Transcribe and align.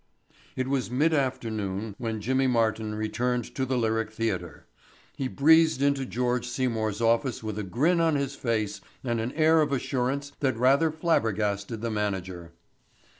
It 0.55 0.67
was 0.67 0.89
mid 0.89 1.13
afternoon 1.13 1.93
when 1.99 2.21
Jimmy 2.21 2.47
Martin 2.47 2.95
returned 2.95 3.53
to 3.53 3.67
the 3.67 3.77
Lyric 3.77 4.09
Theatre. 4.11 4.65
He 5.15 5.27
breezed 5.27 5.79
into 5.79 6.07
George 6.07 6.47
Seymour's 6.47 7.01
office 7.01 7.43
with 7.43 7.59
a 7.59 7.63
grin 7.63 7.99
on 8.01 8.15
his 8.15 8.35
face 8.35 8.81
and 9.03 9.21
an 9.21 9.31
air 9.33 9.61
of 9.61 9.71
assurance 9.71 10.31
that 10.39 10.57
rather 10.57 10.89
flabbergasted 10.91 11.81
the 11.81 11.91
manager. 11.91 12.51